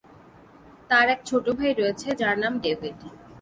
[0.89, 2.97] তার এক ছোট ভাই রয়েছে, যার নাম ডেভিড।